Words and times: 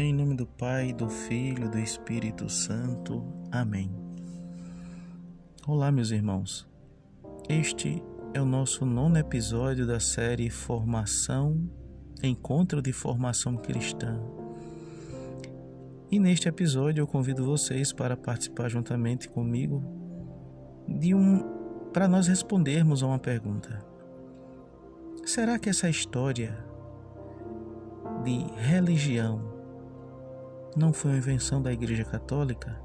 Em 0.00 0.14
nome 0.14 0.36
do 0.36 0.46
Pai, 0.46 0.92
do 0.92 1.08
Filho 1.08 1.64
e 1.64 1.68
do 1.68 1.76
Espírito 1.76 2.48
Santo. 2.48 3.20
Amém. 3.50 3.90
Olá, 5.66 5.90
meus 5.90 6.12
irmãos. 6.12 6.68
Este 7.48 8.00
é 8.32 8.40
o 8.40 8.44
nosso 8.44 8.86
nono 8.86 9.18
episódio 9.18 9.84
da 9.88 9.98
série 9.98 10.50
Formação, 10.50 11.68
Encontro 12.22 12.80
de 12.80 12.92
Formação 12.92 13.56
Cristã. 13.56 14.22
E 16.08 16.20
neste 16.20 16.48
episódio 16.48 17.02
eu 17.02 17.06
convido 17.08 17.44
vocês 17.44 17.92
para 17.92 18.16
participar 18.16 18.68
juntamente 18.68 19.28
comigo 19.28 19.82
de 20.86 21.12
um 21.12 21.42
para 21.92 22.06
nós 22.06 22.28
respondermos 22.28 23.02
a 23.02 23.06
uma 23.08 23.18
pergunta. 23.18 23.84
Será 25.24 25.58
que 25.58 25.68
essa 25.68 25.90
história 25.90 26.56
de 28.22 28.46
religião 28.62 29.47
não 30.78 30.92
foi 30.92 31.10
uma 31.10 31.18
invenção 31.18 31.60
da 31.60 31.72
Igreja 31.72 32.04
Católica? 32.04 32.80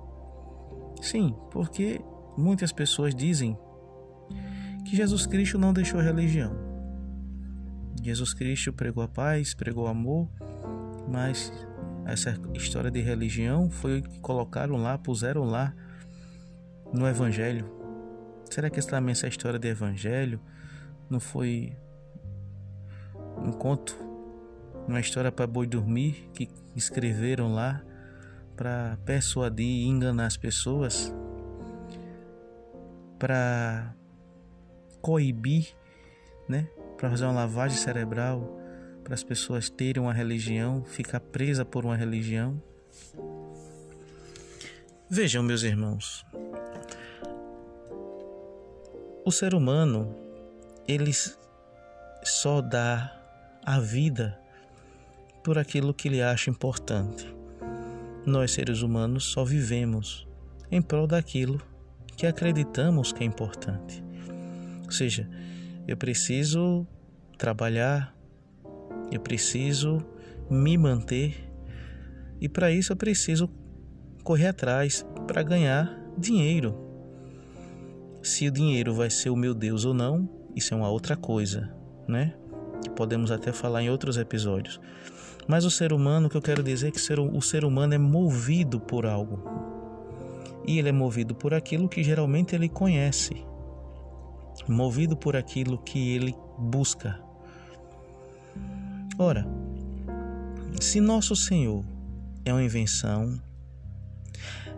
Sim, 1.02 1.36
porque 1.52 2.02
muitas 2.38 2.72
pessoas 2.72 3.14
dizem 3.14 3.58
que 4.86 4.96
Jesus 4.96 5.26
Cristo 5.26 5.58
não 5.58 5.72
deixou 5.72 6.02
religião. 6.02 6.54
Jesus 8.02 8.34
Cristo 8.34 8.74
pregou 8.74 9.04
a 9.04 9.08
paz, 9.08 9.54
pregou 9.54 9.86
o 9.86 9.88
amor, 9.88 10.28
mas 11.08 11.52
essa 12.06 12.38
história 12.54 12.90
de 12.90 13.00
religião 13.00 13.70
foi 13.70 14.00
o 14.00 14.04
que 14.04 14.20
colocaram 14.20 14.76
lá, 14.76 14.98
puseram 14.98 15.44
lá 15.44 15.74
no 16.92 17.08
Evangelho. 17.08 17.70
Será 18.50 18.70
que 18.70 18.82
também 18.82 19.12
essa 19.12 19.28
história 19.28 19.60
de 19.60 19.68
Evangelho 19.68 20.40
não 21.10 21.20
foi 21.20 21.76
um 23.38 23.52
conto 23.52 24.14
uma 24.88 25.00
história 25.00 25.32
para 25.32 25.48
boi 25.48 25.66
dormir 25.66 26.30
que 26.34 26.50
escreveram 26.76 27.54
lá 27.54 27.82
para 28.56 28.98
persuadir 29.06 29.66
e 29.66 29.88
enganar 29.88 30.28
as 30.28 30.38
pessoas, 30.38 31.14
para 33.18 33.96
coibir, 35.02 35.76
né, 36.48 36.68
para 36.98 37.10
fazer 37.10 37.26
uma 37.26 37.34
lavagem 37.34 37.78
cerebral, 37.78 38.60
para 39.04 39.14
as 39.14 39.24
pessoas 39.24 39.70
terem 39.70 40.02
uma 40.02 40.14
religião, 40.14 40.84
ficar 40.84 41.20
presa 41.20 41.66
por 41.66 41.86
uma 41.86 41.96
religião. 41.96 42.62
Vejam, 45.10 45.44
meus 45.44 45.64
irmãos, 45.64 46.26
o 49.26 49.32
ser 49.32 49.54
humano 49.54 50.16
ele 50.88 51.12
só 52.24 52.62
dá 52.62 53.20
a 53.66 53.80
vida 53.80 54.40
por 55.44 55.58
aquilo 55.58 55.94
que 55.94 56.08
ele 56.08 56.22
acha 56.22 56.50
importante. 56.50 57.28
Nós, 58.26 58.52
seres 58.52 58.82
humanos, 58.82 59.26
só 59.26 59.44
vivemos 59.44 60.28
em 60.72 60.82
prol 60.82 61.06
daquilo 61.06 61.62
que 62.16 62.26
acreditamos 62.26 63.12
que 63.12 63.24
é 63.24 63.28
importante. 63.28 64.04
Ou 64.86 64.92
seja, 64.92 65.30
eu 65.88 65.98
preciso 65.98 66.88
trabalhar, 67.38 68.16
eu 69.12 69.20
preciso 69.20 69.98
me 70.50 70.78
manter 70.78 71.52
e 72.40 72.48
para 72.48 72.72
isso 72.72 72.92
eu 72.92 72.98
preciso 72.98 73.50
correr 74.24 74.48
atrás 74.48 75.06
para 75.28 75.44
ganhar 75.44 76.00
dinheiro. 76.18 76.78
Se 78.22 78.48
o 78.48 78.52
dinheiro 78.52 78.94
vai 78.94 79.10
ser 79.10 79.30
o 79.30 79.36
meu 79.36 79.54
Deus 79.54 79.84
ou 79.84 79.94
não, 79.94 80.30
isso 80.56 80.74
é 80.74 80.78
uma 80.78 80.90
outra 80.90 81.16
coisa, 81.16 81.74
né? 82.08 82.34
Que 82.82 82.90
podemos 82.90 83.32
até 83.32 83.52
falar 83.52 83.84
em 83.84 83.90
outros 83.90 84.18
episódios. 84.18 84.80
Mas 85.48 85.66
o 85.66 85.72
ser 85.72 85.92
humano, 85.92 86.28
o 86.28 86.30
que 86.30 86.38
eu 86.38 86.42
quero 86.42 86.64
dizer 86.64 86.88
é 86.88 86.92
que 86.92 87.00
o 87.00 87.42
ser 87.42 87.66
humano 87.66 87.94
é 87.94 87.98
movido 87.98 88.80
por 88.80 89.06
algo. 89.06 89.44
E 90.66 90.80
ele 90.80 90.90
é 90.90 90.92
movido 90.92 91.36
por 91.36 91.54
aquilo 91.54 91.90
que 91.90 92.04
geralmente 92.04 92.56
ele 92.56 92.70
conhece, 92.70 93.46
movido 94.68 95.18
por 95.18 95.36
aquilo 95.36 95.78
que 95.78 96.16
ele 96.16 96.34
busca. 96.58 97.20
Ora, 99.20 99.46
se 100.80 101.02
nosso 101.02 101.36
Senhor 101.36 101.84
é 102.46 102.54
uma 102.54 102.64
invenção, 102.64 103.40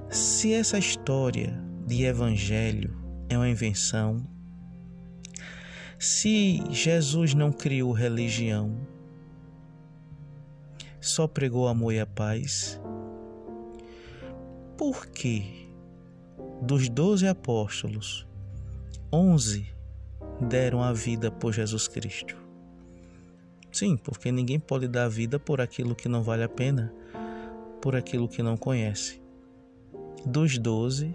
se 0.09 0.53
essa 0.53 0.77
história 0.77 1.61
de 1.85 2.03
evangelho 2.03 2.97
é 3.29 3.37
uma 3.37 3.49
invenção, 3.49 4.25
se 5.99 6.63
Jesus 6.69 7.33
não 7.33 7.51
criou 7.51 7.91
religião, 7.91 8.75
só 11.07 11.27
pregou 11.27 11.67
amor 11.67 11.93
e 11.93 11.99
a 11.99 12.05
paz? 12.05 12.81
Por 14.77 15.07
que 15.07 15.69
dos 16.61 16.89
doze 16.89 17.27
apóstolos, 17.27 18.27
onze 19.11 19.71
deram 20.41 20.81
a 20.81 20.91
vida 20.91 21.29
por 21.29 21.53
Jesus 21.53 21.87
Cristo? 21.87 22.35
Sim, 23.71 23.97
porque 23.97 24.31
ninguém 24.31 24.59
pode 24.59 24.87
dar 24.87 25.05
a 25.05 25.09
vida 25.09 25.37
por 25.37 25.61
aquilo 25.61 25.95
que 25.95 26.09
não 26.09 26.23
vale 26.23 26.43
a 26.43 26.49
pena, 26.49 26.93
por 27.81 27.95
aquilo 27.95 28.27
que 28.27 28.41
não 28.41 28.57
conhece. 28.57 29.21
Dos 30.25 30.57
doze, 30.57 31.13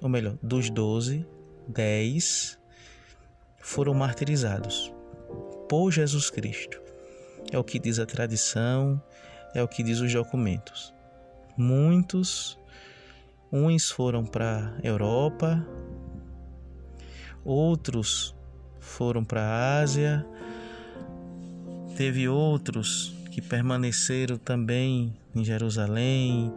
ou 0.00 0.08
melhor, 0.08 0.38
dos 0.42 0.70
doze, 0.70 1.26
dez 1.68 2.58
foram 3.60 3.92
martirizados 3.92 4.92
por 5.68 5.90
Jesus 5.90 6.30
Cristo. 6.30 6.85
É 7.52 7.58
o 7.58 7.64
que 7.64 7.78
diz 7.78 7.98
a 7.98 8.06
tradição, 8.06 9.00
é 9.54 9.62
o 9.62 9.68
que 9.68 9.82
diz 9.82 10.00
os 10.00 10.12
documentos. 10.12 10.92
Muitos, 11.56 12.58
uns 13.52 13.90
foram 13.90 14.24
para 14.24 14.76
Europa, 14.82 15.66
outros 17.44 18.34
foram 18.80 19.24
para 19.24 19.42
a 19.42 19.80
Ásia, 19.80 20.26
teve 21.96 22.28
outros 22.28 23.14
que 23.30 23.40
permaneceram 23.40 24.36
também 24.36 25.16
em 25.34 25.44
Jerusalém, 25.44 26.52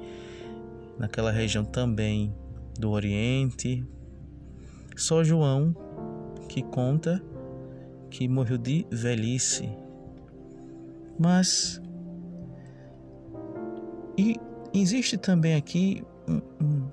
naquela 0.97 1.31
região 1.31 1.63
também 1.63 2.35
do 2.77 2.89
Oriente. 2.89 3.85
Só 4.97 5.23
João 5.23 5.75
que 6.49 6.63
conta 6.63 7.23
que 8.09 8.27
morreu 8.27 8.57
de 8.57 8.85
velhice 8.89 9.69
mas 11.19 11.81
e 14.17 14.35
existe 14.73 15.17
também 15.17 15.55
aqui 15.55 16.03
um, 16.27 16.89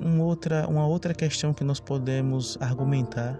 um, 0.00 0.20
outra, 0.20 0.66
uma 0.68 0.86
outra 0.86 1.14
questão 1.14 1.54
que 1.54 1.62
nós 1.62 1.78
podemos 1.78 2.58
argumentar. 2.60 3.38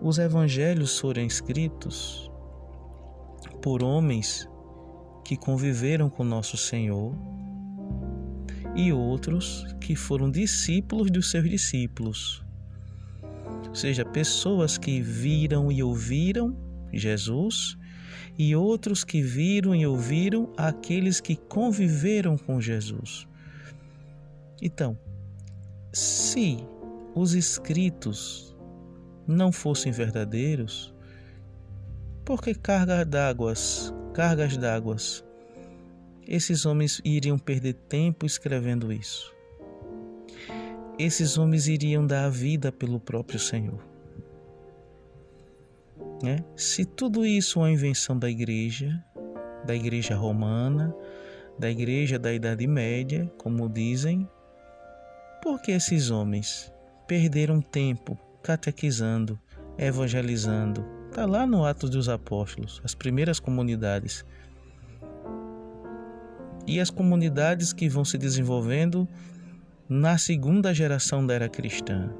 Os 0.00 0.18
evangelhos 0.18 0.98
foram 0.98 1.22
escritos 1.22 2.30
por 3.62 3.82
homens 3.82 4.48
que 5.24 5.36
conviveram 5.36 6.10
com 6.10 6.22
nosso 6.22 6.56
Senhor 6.56 7.14
e 8.74 8.92
outros 8.92 9.64
que 9.80 9.96
foram 9.96 10.30
discípulos 10.30 11.10
dos 11.10 11.30
seus 11.30 11.48
discípulos. 11.48 12.44
Ou 13.68 13.74
seja, 13.74 14.04
pessoas 14.04 14.76
que 14.76 15.00
viram 15.00 15.70
e 15.70 15.82
ouviram 15.82 16.56
Jesus 16.92 17.78
e 18.38 18.54
outros 18.54 19.04
que 19.04 19.22
viram 19.22 19.74
e 19.74 19.86
ouviram 19.86 20.52
aqueles 20.56 21.20
que 21.20 21.36
conviveram 21.36 22.36
com 22.36 22.60
Jesus. 22.60 23.26
Então, 24.60 24.98
se 25.92 26.58
os 27.14 27.34
escritos 27.34 28.56
não 29.26 29.52
fossem 29.52 29.92
verdadeiros, 29.92 30.94
por 32.24 32.42
que 32.42 32.54
cargas 32.54 33.06
d'águas, 33.06 33.94
cargas 34.14 34.56
d'águas, 34.56 35.24
esses 36.26 36.64
homens 36.64 37.00
iriam 37.04 37.38
perder 37.38 37.74
tempo 37.74 38.24
escrevendo 38.24 38.92
isso? 38.92 39.32
Esses 40.98 41.36
homens 41.36 41.68
iriam 41.68 42.06
dar 42.06 42.24
a 42.24 42.30
vida 42.30 42.72
pelo 42.72 42.98
próprio 42.98 43.38
Senhor. 43.38 43.93
Né? 46.22 46.38
Se 46.56 46.84
tudo 46.84 47.24
isso 47.24 47.58
é 47.58 47.62
uma 47.62 47.70
invenção 47.70 48.18
da 48.18 48.30
igreja, 48.30 49.04
da 49.64 49.74
igreja 49.74 50.14
romana, 50.14 50.94
da 51.58 51.70
igreja 51.70 52.18
da 52.18 52.32
Idade 52.32 52.66
Média, 52.66 53.30
como 53.38 53.68
dizem, 53.68 54.28
por 55.42 55.60
que 55.60 55.72
esses 55.72 56.10
homens 56.10 56.72
perderam 57.06 57.60
tempo 57.60 58.18
catequizando, 58.42 59.38
evangelizando? 59.78 60.84
Está 61.08 61.26
lá 61.26 61.46
no 61.46 61.64
Atos 61.64 61.90
dos 61.90 62.08
Apóstolos, 62.08 62.80
as 62.82 62.94
primeiras 62.94 63.38
comunidades. 63.38 64.24
E 66.66 66.80
as 66.80 66.90
comunidades 66.90 67.72
que 67.72 67.88
vão 67.88 68.04
se 68.04 68.16
desenvolvendo 68.16 69.06
na 69.88 70.16
segunda 70.16 70.72
geração 70.72 71.24
da 71.26 71.34
era 71.34 71.48
cristã. 71.48 72.10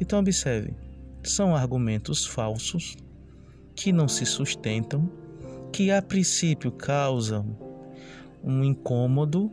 Então, 0.00 0.18
observe: 0.18 0.74
são 1.22 1.54
argumentos 1.54 2.26
falsos 2.26 2.96
que 3.74 3.92
não 3.92 4.08
se 4.08 4.26
sustentam, 4.26 5.08
que 5.72 5.90
a 5.90 6.02
princípio 6.02 6.70
causam 6.70 7.56
um 8.42 8.62
incômodo, 8.64 9.52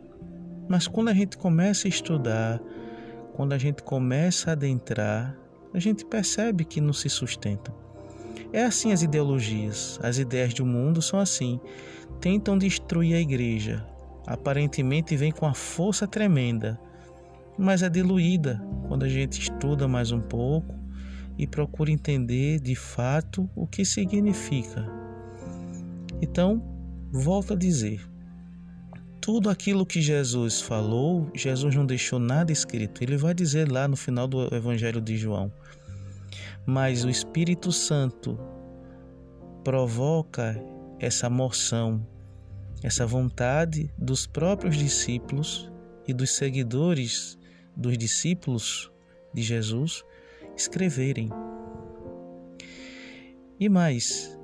mas 0.68 0.86
quando 0.86 1.08
a 1.08 1.14
gente 1.14 1.38
começa 1.38 1.86
a 1.86 1.88
estudar, 1.88 2.60
quando 3.34 3.52
a 3.52 3.58
gente 3.58 3.82
começa 3.82 4.50
a 4.50 4.52
adentrar, 4.52 5.36
a 5.72 5.78
gente 5.78 6.04
percebe 6.04 6.64
que 6.64 6.80
não 6.80 6.92
se 6.92 7.08
sustentam. 7.08 7.74
É 8.52 8.64
assim 8.64 8.92
as 8.92 9.02
ideologias, 9.02 9.98
as 10.02 10.18
ideias 10.18 10.52
do 10.52 10.66
mundo 10.66 11.00
são 11.00 11.20
assim. 11.20 11.60
Tentam 12.20 12.58
destruir 12.58 13.14
a 13.14 13.20
igreja. 13.20 13.86
Aparentemente 14.26 15.16
vem 15.16 15.30
com 15.30 15.46
a 15.46 15.54
força 15.54 16.06
tremenda, 16.06 16.78
mas 17.56 17.82
é 17.82 17.88
diluída 17.88 18.60
quando 18.88 19.04
a 19.04 19.08
gente 19.08 19.40
estuda 19.40 19.86
mais 19.86 20.10
um 20.10 20.20
pouco 20.20 20.79
e 21.40 21.46
procura 21.46 21.90
entender 21.90 22.60
de 22.60 22.74
fato 22.74 23.48
o 23.56 23.66
que 23.66 23.82
significa. 23.82 24.86
Então, 26.20 26.62
volto 27.10 27.54
a 27.54 27.56
dizer, 27.56 28.06
tudo 29.22 29.48
aquilo 29.48 29.86
que 29.86 30.02
Jesus 30.02 30.60
falou, 30.60 31.30
Jesus 31.34 31.74
não 31.74 31.86
deixou 31.86 32.18
nada 32.18 32.52
escrito. 32.52 33.02
Ele 33.02 33.16
vai 33.16 33.32
dizer 33.32 33.72
lá 33.72 33.88
no 33.88 33.96
final 33.96 34.28
do 34.28 34.54
Evangelho 34.54 35.00
de 35.00 35.16
João. 35.16 35.50
Mas 36.66 37.04
o 37.04 37.08
Espírito 37.08 37.72
Santo 37.72 38.38
provoca 39.64 40.62
essa 40.98 41.30
moção, 41.30 42.06
essa 42.82 43.06
vontade 43.06 43.90
dos 43.96 44.26
próprios 44.26 44.76
discípulos 44.76 45.72
e 46.06 46.12
dos 46.12 46.32
seguidores 46.32 47.38
dos 47.74 47.96
discípulos 47.96 48.92
de 49.32 49.40
Jesus 49.40 50.04
escreverem. 50.56 51.30
E 53.58 53.68
mais, 53.68 54.38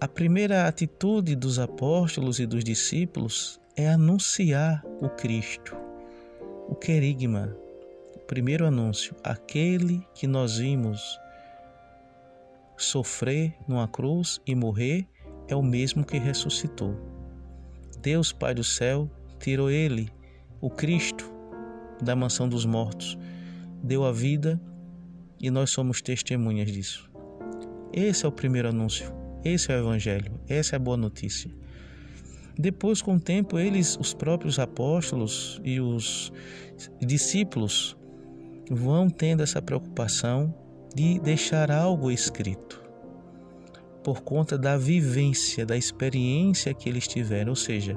a 0.00 0.06
primeira 0.06 0.68
atitude 0.68 1.34
dos 1.34 1.58
apóstolos 1.58 2.38
e 2.38 2.46
dos 2.46 2.62
discípulos 2.62 3.60
é 3.76 3.88
anunciar 3.88 4.84
o 5.00 5.08
Cristo, 5.08 5.76
o 6.68 6.74
querigma, 6.74 7.56
o 8.14 8.18
primeiro 8.20 8.66
anúncio, 8.66 9.16
aquele 9.24 10.06
que 10.14 10.26
nós 10.26 10.58
vimos 10.58 11.18
sofrer 12.76 13.54
numa 13.66 13.88
cruz 13.88 14.40
e 14.46 14.54
morrer 14.54 15.06
é 15.48 15.56
o 15.56 15.62
mesmo 15.62 16.04
que 16.04 16.18
ressuscitou. 16.18 16.94
Deus 18.00 18.32
Pai 18.32 18.54
do 18.54 18.64
céu 18.64 19.10
tirou 19.38 19.70
ele, 19.70 20.10
o 20.60 20.70
Cristo, 20.70 21.30
da 22.02 22.14
mansão 22.14 22.48
dos 22.48 22.64
mortos, 22.64 23.18
deu 23.82 24.04
a 24.04 24.12
vida 24.12 24.60
e 25.40 25.50
nós 25.50 25.70
somos 25.70 26.00
testemunhas 26.00 26.70
disso. 26.70 27.10
Esse 27.92 28.24
é 28.24 28.28
o 28.28 28.32
primeiro 28.32 28.68
anúncio, 28.68 29.12
esse 29.44 29.70
é 29.70 29.76
o 29.76 29.80
Evangelho, 29.80 30.40
essa 30.48 30.74
é 30.74 30.76
a 30.76 30.80
boa 30.80 30.96
notícia. 30.96 31.50
Depois, 32.58 33.02
com 33.02 33.16
o 33.16 33.20
tempo, 33.20 33.58
eles, 33.58 33.98
os 34.00 34.14
próprios 34.14 34.58
apóstolos 34.58 35.60
e 35.62 35.78
os 35.80 36.32
discípulos, 37.00 37.96
vão 38.70 39.10
tendo 39.10 39.42
essa 39.42 39.60
preocupação 39.60 40.54
de 40.94 41.18
deixar 41.20 41.70
algo 41.70 42.10
escrito, 42.10 42.82
por 44.02 44.22
conta 44.22 44.56
da 44.56 44.78
vivência, 44.78 45.66
da 45.66 45.76
experiência 45.76 46.72
que 46.72 46.88
eles 46.88 47.06
tiveram. 47.06 47.50
Ou 47.50 47.56
seja, 47.56 47.94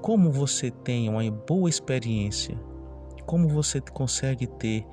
como 0.00 0.30
você 0.30 0.70
tem 0.70 1.08
uma 1.08 1.28
boa 1.30 1.68
experiência, 1.68 2.56
como 3.26 3.48
você 3.48 3.80
consegue 3.80 4.46
ter 4.46 4.86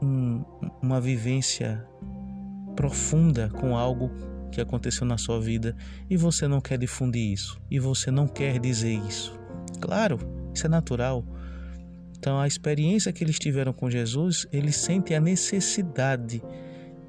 um, 0.00 0.44
uma 0.80 1.00
vivência 1.00 1.86
profunda 2.74 3.48
com 3.48 3.76
algo 3.76 4.10
que 4.50 4.60
aconteceu 4.60 5.06
na 5.06 5.16
sua 5.16 5.40
vida 5.40 5.76
e 6.08 6.16
você 6.16 6.46
não 6.46 6.60
quer 6.60 6.78
difundir 6.78 7.32
isso, 7.32 7.60
e 7.70 7.78
você 7.78 8.10
não 8.10 8.26
quer 8.26 8.58
dizer 8.58 8.94
isso. 9.08 9.38
Claro, 9.80 10.18
isso 10.54 10.66
é 10.66 10.68
natural. 10.68 11.24
Então, 12.18 12.38
a 12.38 12.46
experiência 12.46 13.12
que 13.12 13.24
eles 13.24 13.38
tiveram 13.38 13.72
com 13.72 13.90
Jesus, 13.90 14.46
eles 14.52 14.76
sentem 14.76 15.16
a 15.16 15.20
necessidade 15.20 16.42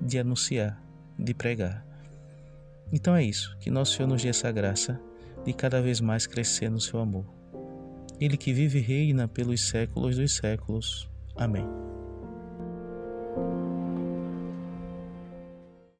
de 0.01 0.17
anunciar, 0.17 0.81
de 1.17 1.33
pregar. 1.33 1.85
Então 2.91 3.15
é 3.15 3.23
isso, 3.23 3.57
que 3.59 3.71
nosso 3.71 3.95
Senhor 3.95 4.07
nos 4.07 4.21
dê 4.21 4.29
essa 4.29 4.51
graça 4.51 4.99
de 5.43 5.51
cada 5.51 5.81
vez 5.81 5.99
mais 5.99 6.27
crescer 6.27 6.69
no 6.69 6.79
seu 6.79 6.99
amor. 6.99 7.25
Ele 8.19 8.37
que 8.37 8.53
vive 8.53 8.77
e 8.77 8.81
reina 8.81 9.27
pelos 9.27 9.67
séculos 9.67 10.15
dos 10.15 10.35
séculos. 10.35 11.09
Amém. 11.35 11.65